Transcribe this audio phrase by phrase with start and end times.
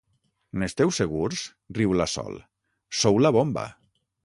[0.61, 1.43] N'esteu segurs?
[1.75, 2.41] —riu la Sol—
[3.03, 3.71] Sou la bomba!